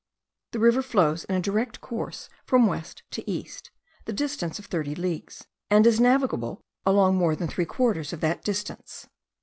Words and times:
The 0.53 0.57
river 0.57 0.81
flows 0.81 1.25
in 1.25 1.35
a 1.35 1.39
direct 1.39 1.79
course 1.79 2.27
from 2.43 2.65
west 2.65 3.03
to 3.11 3.29
east, 3.29 3.69
the 4.05 4.13
distance 4.13 4.57
of 4.57 4.65
thirty 4.65 4.95
leagues, 4.95 5.45
and 5.69 5.85
it 5.85 5.89
is 5.91 5.99
navigable 5.99 6.63
along 6.87 7.17
more 7.17 7.35
than 7.35 7.47
three 7.47 7.65
quarters 7.65 8.11
of 8.11 8.19
that 8.21 8.43
distance. 8.43 9.07